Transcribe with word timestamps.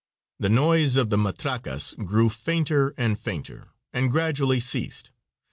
The 0.39 0.49
noise 0.49 0.97
of 0.97 1.09
the 1.11 1.17
matracas 1.19 1.93
grew 1.93 2.27
fainter 2.29 2.95
and 2.97 3.19
fainter, 3.19 3.67
and 3.93 4.09
gradually 4.09 4.59
ceased. 4.59 5.11